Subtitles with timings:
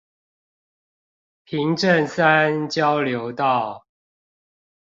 [1.43, 3.85] 平鎮三交流道